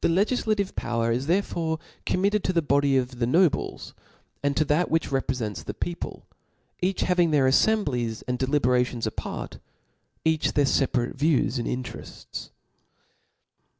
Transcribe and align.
The 0.00 0.06
legiflative 0.06 0.76
power 0.76 1.10
is 1.10 1.26
therefore 1.26 1.80
committed 2.06 2.44
tb 2.44 2.54
the 2.54 2.62
body 2.62 2.96
of 2.96 3.18
the 3.18 3.26
nobles, 3.26 3.92
and 4.44 4.56
to 4.56 4.64
that 4.66 4.92
which 4.92 5.08
repfre 5.08 5.36
fents 5.48 5.64
the 5.64 5.74
people, 5.74 6.28
each 6.80 7.00
having 7.00 7.32
their 7.32 7.46
aflcmblies 7.48 8.22
and 8.28 8.38
deliberations 8.38 9.08
apart, 9.08 9.58
each 10.24 10.52
their 10.52 10.64
feparate 10.66 11.16
views 11.16 11.58
and 11.58 11.66
interefts. 11.66 12.50